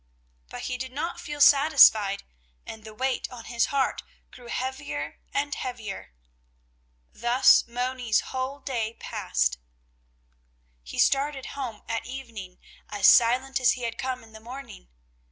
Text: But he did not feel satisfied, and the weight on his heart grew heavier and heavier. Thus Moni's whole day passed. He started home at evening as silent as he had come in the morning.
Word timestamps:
But 0.49 0.61
he 0.63 0.79
did 0.79 0.91
not 0.91 1.19
feel 1.19 1.39
satisfied, 1.39 2.23
and 2.65 2.83
the 2.83 2.93
weight 2.95 3.29
on 3.29 3.45
his 3.45 3.67
heart 3.67 4.01
grew 4.31 4.47
heavier 4.47 5.19
and 5.31 5.53
heavier. 5.53 6.11
Thus 7.13 7.65
Moni's 7.67 8.21
whole 8.33 8.61
day 8.61 8.97
passed. 8.99 9.59
He 10.81 10.97
started 10.97 11.45
home 11.53 11.83
at 11.87 12.07
evening 12.07 12.57
as 12.89 13.05
silent 13.05 13.59
as 13.59 13.73
he 13.73 13.83
had 13.83 13.99
come 13.99 14.23
in 14.23 14.33
the 14.33 14.39
morning. 14.39 14.89